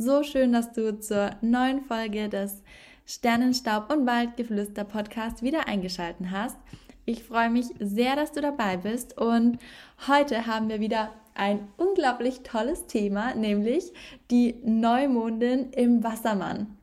[0.00, 2.62] So schön, dass du zur neuen Folge des
[3.04, 6.56] Sternenstaub und Waldgeflüster Podcast wieder eingeschalten hast.
[7.04, 9.58] Ich freue mich sehr, dass du dabei bist und
[10.06, 13.92] heute haben wir wieder ein unglaublich tolles Thema, nämlich
[14.30, 16.78] die Neumondin im Wassermann.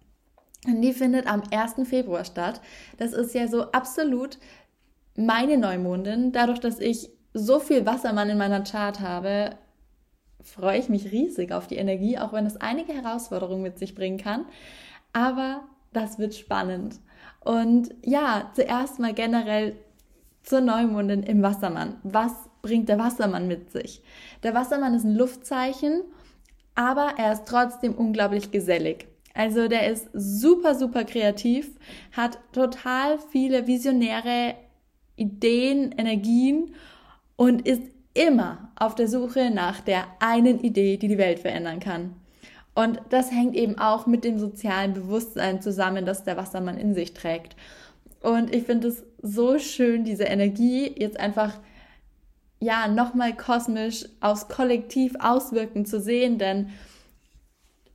[0.67, 1.87] Und die findet am 1.
[1.87, 2.59] Februar statt.
[2.97, 4.39] Das ist ja so absolut
[5.15, 6.33] meine Neumondin.
[6.33, 9.57] Dadurch, dass ich so viel Wassermann in meiner Chart habe,
[10.45, 14.17] freue ich mich riesig auf die Energie, auch wenn es einige Herausforderungen mit sich bringen
[14.17, 14.45] kann.
[15.13, 16.99] Aber das wird spannend.
[17.41, 19.75] Und ja, zuerst mal generell
[20.43, 21.95] zur Neumondin im Wassermann.
[22.03, 24.03] Was bringt der Wassermann mit sich?
[24.43, 26.01] Der Wassermann ist ein Luftzeichen,
[26.75, 29.07] aber er ist trotzdem unglaublich gesellig.
[29.33, 31.69] Also der ist super, super kreativ,
[32.13, 34.55] hat total viele visionäre
[35.17, 36.73] Ideen, Energien
[37.35, 37.81] und ist
[38.15, 42.15] immer auf der Suche nach der einen Idee, die die Welt verändern kann.
[42.73, 47.13] Und das hängt eben auch mit dem sozialen Bewusstsein zusammen, das der Wassermann in sich
[47.13, 47.55] trägt.
[48.21, 51.59] Und ich finde es so schön, diese Energie jetzt einfach
[52.59, 56.69] ja nochmal kosmisch aufs Kollektiv auswirken zu sehen, denn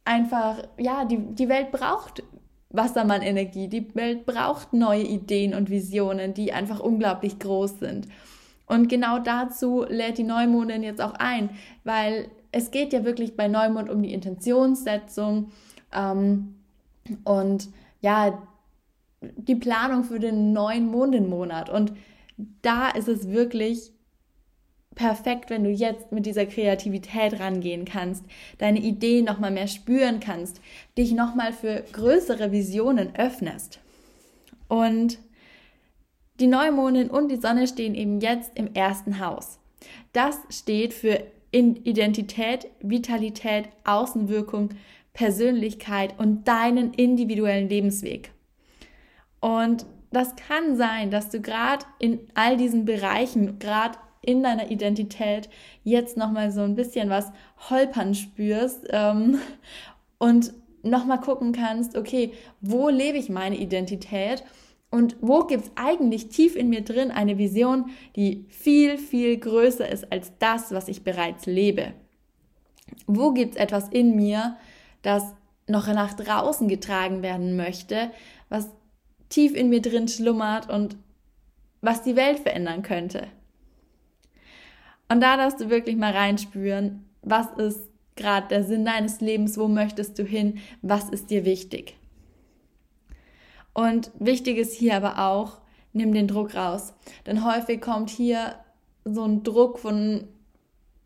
[0.05, 2.23] einfach ja die die Welt braucht
[2.71, 8.07] Wassermann-Energie, die Welt braucht neue Ideen und Visionen, die einfach unglaublich groß sind.
[8.71, 11.51] Und genau dazu lädt die Neumondin jetzt auch ein,
[11.83, 15.51] weil es geht ja wirklich bei Neumond um die Intentionssetzung
[15.93, 16.55] ähm,
[17.25, 17.69] und
[18.01, 18.41] ja,
[19.21, 21.69] die Planung für den neuen Mondenmonat.
[21.69, 21.95] Und
[22.62, 23.91] da ist es wirklich
[24.95, 28.25] perfekt, wenn du jetzt mit dieser Kreativität rangehen kannst,
[28.59, 30.61] deine Ideen nochmal mehr spüren kannst,
[30.97, 33.81] dich nochmal für größere Visionen öffnest.
[34.69, 35.19] Und
[36.41, 39.59] die Neumondin und die Sonne stehen eben jetzt im ersten Haus.
[40.13, 44.71] Das steht für Identität, Vitalität, Außenwirkung,
[45.13, 48.31] Persönlichkeit und deinen individuellen Lebensweg.
[49.41, 55.49] Und das kann sein, dass du gerade in all diesen Bereichen, gerade in deiner Identität,
[55.83, 57.33] jetzt nochmal so ein bisschen was
[57.71, 59.39] holpern spürst ähm,
[60.19, 60.53] und
[60.83, 64.45] nochmal gucken kannst, okay, wo lebe ich meine Identität
[64.91, 69.89] und wo gibt es eigentlich tief in mir drin eine Vision, die viel, viel größer
[69.89, 71.93] ist als das, was ich bereits lebe?
[73.06, 74.56] Wo gibt es etwas in mir,
[75.03, 75.23] das
[75.69, 78.11] noch nach draußen getragen werden möchte,
[78.49, 78.69] was
[79.29, 80.97] tief in mir drin schlummert und
[81.81, 83.29] was die Welt verändern könnte?
[85.09, 89.69] Und da darfst du wirklich mal reinspüren, was ist gerade der Sinn deines Lebens, wo
[89.69, 91.97] möchtest du hin, was ist dir wichtig.
[93.72, 95.58] Und wichtig ist hier aber auch,
[95.92, 96.94] nimm den Druck raus.
[97.26, 98.56] Denn häufig kommt hier
[99.04, 100.25] so ein Druck von,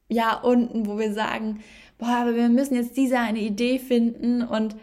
[0.09, 1.61] ja, unten, wo wir sagen,
[1.99, 4.77] boah, aber wir müssen jetzt diese eine Idee finden und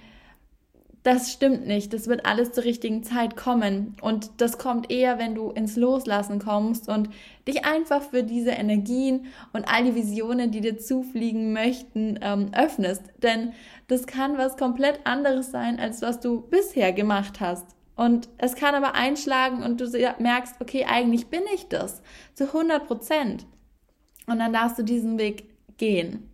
[1.04, 1.94] das stimmt nicht.
[1.94, 3.96] Das wird alles zur richtigen Zeit kommen.
[4.02, 7.10] Und das kommt eher, wenn du ins Loslassen kommst und
[7.48, 13.04] dich einfach für diese Energien und all die Visionen, die dir zufliegen möchten, ähm, öffnest.
[13.24, 13.54] Denn
[13.88, 17.66] das kann was komplett anderes sein, als was du bisher gemacht hast.
[17.96, 19.86] Und es kann aber einschlagen und du
[20.20, 22.02] merkst, okay, eigentlich bin ich das
[22.36, 23.46] zu 100 Prozent.
[24.28, 26.31] Und dann darfst du diesen Weg gehen.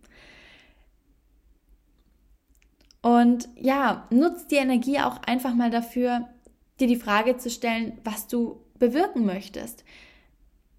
[3.00, 6.28] Und ja, nutzt die Energie auch einfach mal dafür,
[6.80, 9.84] dir die Frage zu stellen, was du bewirken möchtest.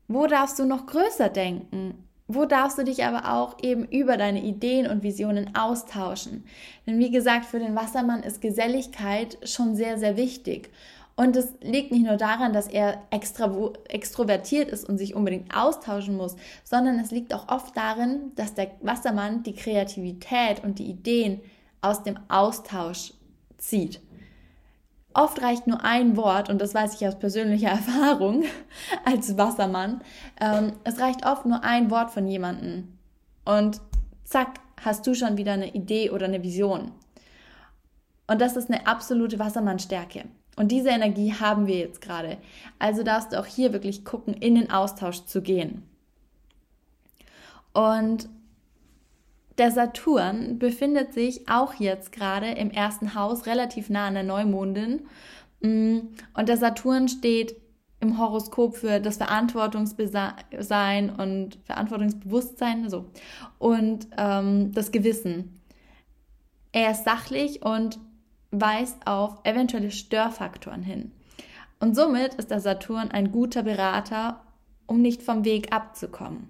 [0.07, 2.05] Wo darfst du noch größer denken?
[2.27, 6.45] Wo darfst du dich aber auch eben über deine Ideen und Visionen austauschen?
[6.85, 10.69] Denn wie gesagt, für den Wassermann ist Geselligkeit schon sehr, sehr wichtig.
[11.15, 13.51] Und es liegt nicht nur daran, dass er extra,
[13.89, 18.71] extrovertiert ist und sich unbedingt austauschen muss, sondern es liegt auch oft darin, dass der
[18.81, 21.41] Wassermann die Kreativität und die Ideen
[21.81, 23.13] aus dem Austausch
[23.57, 24.01] zieht.
[25.13, 28.43] Oft reicht nur ein Wort, und das weiß ich aus persönlicher Erfahrung
[29.05, 30.01] als Wassermann,
[30.39, 32.97] ähm, es reicht oft nur ein Wort von jemandem.
[33.45, 33.81] Und
[34.23, 36.91] zack, hast du schon wieder eine Idee oder eine Vision.
[38.27, 40.25] Und das ist eine absolute Wassermannstärke.
[40.55, 42.37] Und diese Energie haben wir jetzt gerade.
[42.77, 45.83] Also darfst du auch hier wirklich gucken, in den Austausch zu gehen.
[47.73, 48.29] Und
[49.59, 55.01] der Saturn befindet sich auch jetzt gerade im ersten Haus, relativ nah an der Neumondin.
[55.61, 55.99] Mm,
[56.33, 57.55] und der Saturn steht
[57.99, 63.07] im Horoskop für das Verantwortungssein und Verantwortungsbewusstsein so,
[63.57, 65.59] und ähm, das Gewissen.
[66.71, 67.99] Er ist sachlich und
[68.51, 71.11] weist auf eventuelle Störfaktoren hin.
[71.81, 74.41] Und somit ist der Saturn ein guter Berater,
[74.85, 76.47] um nicht vom Weg abzukommen.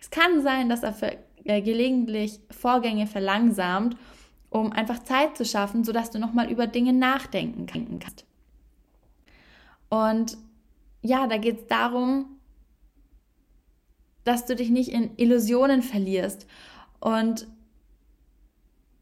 [0.00, 0.94] Es kann sein, dass er
[1.44, 3.96] äh, gelegentlich Vorgänge verlangsamt
[4.50, 8.26] um einfach Zeit zu schaffen, sodass du nochmal über Dinge nachdenken kannst.
[9.88, 10.36] Und
[11.02, 12.26] ja, da geht es darum,
[14.24, 16.46] dass du dich nicht in Illusionen verlierst
[16.98, 17.46] und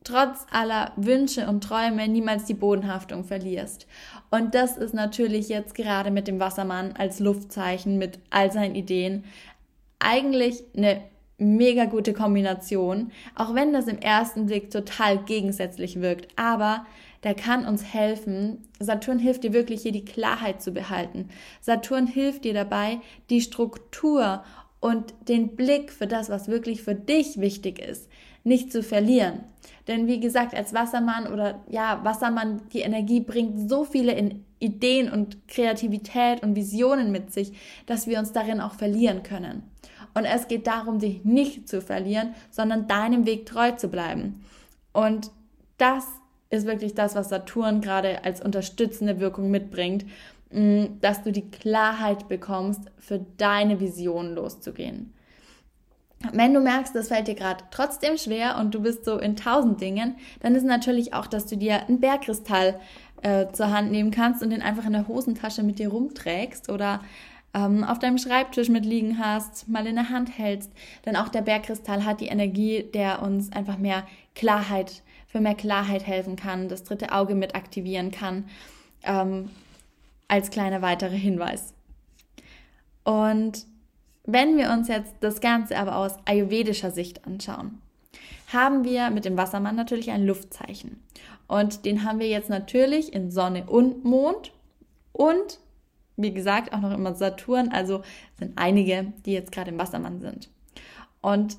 [0.04, 3.86] trotz aller Wünsche und Träume niemals die Bodenhaftung verlierst.
[4.30, 9.24] Und das ist natürlich jetzt gerade mit dem Wassermann als Luftzeichen, mit all seinen Ideen,
[9.98, 11.02] eigentlich eine
[11.38, 16.28] mega gute Kombination, auch wenn das im ersten Blick total gegensätzlich wirkt.
[16.36, 16.84] Aber
[17.22, 18.68] der kann uns helfen.
[18.78, 21.28] Saturn hilft dir wirklich hier die Klarheit zu behalten.
[21.60, 23.00] Saturn hilft dir dabei,
[23.30, 24.42] die Struktur
[24.80, 28.08] und den Blick für das, was wirklich für dich wichtig ist,
[28.44, 29.40] nicht zu verlieren.
[29.88, 35.48] Denn wie gesagt, als Wassermann oder ja, Wassermann, die Energie bringt so viele Ideen und
[35.48, 37.52] Kreativität und Visionen mit sich,
[37.86, 39.62] dass wir uns darin auch verlieren können.
[40.18, 44.44] Und es geht darum, dich nicht zu verlieren, sondern deinem Weg treu zu bleiben.
[44.92, 45.30] Und
[45.76, 46.04] das
[46.50, 50.04] ist wirklich das, was Saturn gerade als unterstützende Wirkung mitbringt,
[50.50, 55.14] mm, dass du die Klarheit bekommst, für deine Vision loszugehen.
[56.32, 59.80] Wenn du merkst, das fällt dir gerade trotzdem schwer und du bist so in tausend
[59.80, 62.80] Dingen, dann ist natürlich auch, dass du dir einen Bergkristall
[63.22, 67.02] äh, zur Hand nehmen kannst und den einfach in der Hosentasche mit dir rumträgst oder
[67.54, 70.70] ähm, auf deinem Schreibtisch mitliegen hast, mal in der Hand hältst.
[71.06, 76.06] Denn auch der Bergkristall hat die Energie, der uns einfach mehr Klarheit für mehr Klarheit
[76.06, 78.44] helfen kann, das dritte Auge mit aktivieren kann,
[79.02, 79.50] ähm,
[80.26, 81.74] als kleiner weiterer Hinweis.
[83.04, 83.66] Und
[84.24, 87.80] wenn wir uns jetzt das Ganze aber aus ayurvedischer Sicht anschauen,
[88.52, 91.02] haben wir mit dem Wassermann natürlich ein Luftzeichen.
[91.46, 94.52] Und den haben wir jetzt natürlich in Sonne und Mond
[95.12, 95.58] und
[96.18, 98.02] wie gesagt auch noch immer Saturn, also
[98.38, 100.50] sind einige, die jetzt gerade im Wassermann sind.
[101.22, 101.56] Und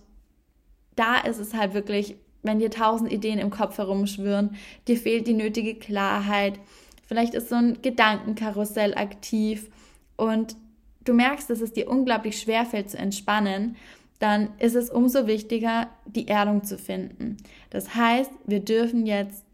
[0.95, 4.55] da ist es halt wirklich wenn dir tausend Ideen im Kopf herumschwirren,
[4.87, 6.59] dir fehlt die nötige Klarheit,
[7.05, 9.69] vielleicht ist so ein Gedankenkarussell aktiv
[10.15, 10.55] und
[11.03, 13.75] du merkst, dass es dir unglaublich schwer fällt zu entspannen,
[14.19, 17.37] dann ist es umso wichtiger, die Erdung zu finden.
[17.69, 19.45] Das heißt, wir dürfen jetzt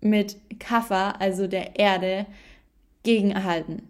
[0.00, 2.26] mit Kaffa, also der Erde,
[3.02, 3.82] gegenerhalten.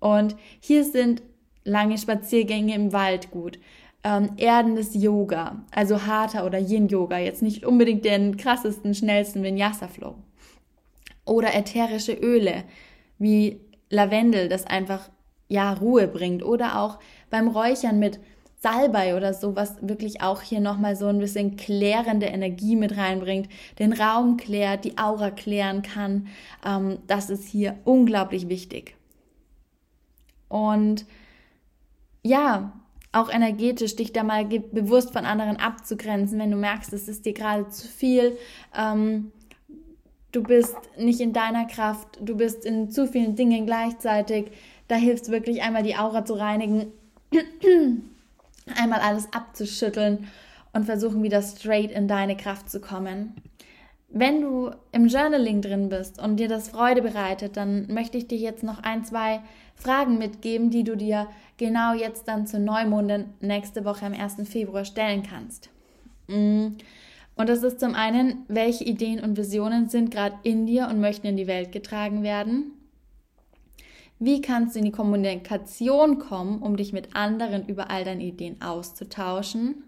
[0.00, 1.22] Und hier sind
[1.64, 3.58] lange Spaziergänge im Wald gut
[4.04, 10.14] ähm, erdendes Yoga, also harter oder Yin-Yoga, jetzt nicht unbedingt den krassesten, schnellsten Vinyasa-Flow.
[11.24, 12.64] Oder ätherische Öle
[13.18, 13.60] wie
[13.90, 15.10] Lavendel, das einfach
[15.48, 16.42] ja Ruhe bringt.
[16.42, 16.98] Oder auch
[17.30, 18.20] beim Räuchern mit
[18.60, 23.48] Salbei oder so, was wirklich auch hier nochmal so ein bisschen klärende Energie mit reinbringt,
[23.78, 26.28] den Raum klärt, die Aura klären kann.
[26.64, 28.97] Ähm, das ist hier unglaublich wichtig.
[30.48, 31.06] Und
[32.22, 32.72] ja,
[33.12, 37.32] auch energetisch dich da mal bewusst von anderen abzugrenzen, wenn du merkst, es ist dir
[37.32, 38.36] gerade zu viel.
[38.76, 39.32] Ähm,
[40.32, 44.50] du bist nicht in deiner Kraft, du bist in zu vielen Dingen gleichzeitig.
[44.88, 46.92] Da hilft es wirklich einmal die Aura zu reinigen,
[48.76, 50.28] einmal alles abzuschütteln
[50.72, 53.34] und versuchen wieder straight in deine Kraft zu kommen.
[54.10, 58.38] Wenn du im Journaling drin bist und dir das Freude bereitet, dann möchte ich dir
[58.38, 59.42] jetzt noch ein, zwei
[59.74, 61.28] Fragen mitgeben, die du dir
[61.58, 64.48] genau jetzt dann zur Neumondin nächste Woche am 1.
[64.48, 65.68] Februar stellen kannst.
[66.26, 66.68] Mm.
[67.36, 71.28] Und das ist zum einen, welche Ideen und Visionen sind gerade in dir und möchten
[71.28, 72.72] in die Welt getragen werden?
[74.18, 78.60] Wie kannst du in die Kommunikation kommen, um dich mit anderen über all deine Ideen
[78.60, 79.84] auszutauschen?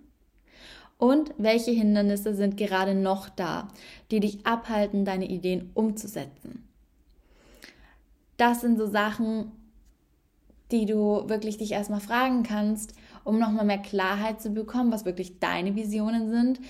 [1.00, 3.68] Und welche Hindernisse sind gerade noch da,
[4.10, 6.68] die dich abhalten, deine Ideen umzusetzen?
[8.36, 9.50] Das sind so Sachen,
[10.70, 12.92] die du wirklich dich erstmal fragen kannst,
[13.24, 16.60] um nochmal mehr Klarheit zu bekommen, was wirklich deine Visionen sind.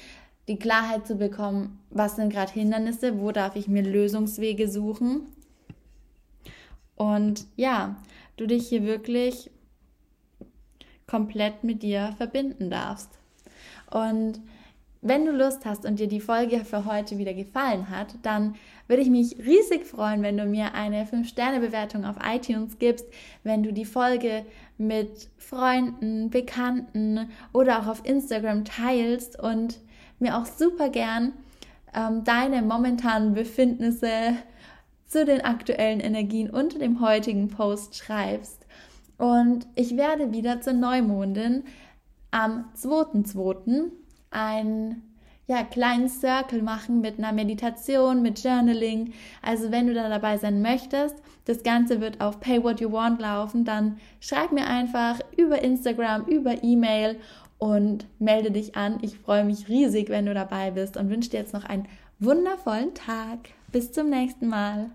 [0.46, 5.22] Die Klarheit zu bekommen, was sind gerade Hindernisse, wo darf ich mir Lösungswege suchen.
[6.94, 7.96] Und ja,
[8.36, 9.50] du dich hier wirklich
[11.08, 13.19] komplett mit dir verbinden darfst.
[13.90, 14.40] Und
[15.02, 18.54] wenn du Lust hast und dir die Folge für heute wieder gefallen hat, dann
[18.86, 23.06] würde ich mich riesig freuen, wenn du mir eine 5-Sterne-Bewertung auf iTunes gibst,
[23.42, 24.44] wenn du die Folge
[24.76, 29.78] mit Freunden, Bekannten oder auch auf Instagram teilst und
[30.18, 31.32] mir auch super gern
[31.94, 34.36] ähm, deine momentanen Befindnisse
[35.06, 38.66] zu den aktuellen Energien unter dem heutigen Post schreibst.
[39.18, 41.64] Und ich werde wieder zur Neumondin
[42.30, 43.90] am 2.2.
[44.30, 45.02] einen
[45.50, 49.12] ja, kleinen Circle machen mit einer Meditation, mit Journaling.
[49.42, 53.20] Also wenn du da dabei sein möchtest, das Ganze wird auf Pay What You Want
[53.20, 57.16] laufen, dann schreib mir einfach über Instagram, über E-Mail
[57.58, 58.98] und melde dich an.
[59.02, 61.88] Ich freue mich riesig, wenn du dabei bist und wünsche dir jetzt noch einen
[62.20, 63.38] wundervollen Tag.
[63.72, 64.90] Bis zum nächsten Mal.